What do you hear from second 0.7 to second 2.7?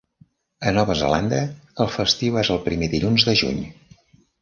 Nova Zelanda, el festiu és el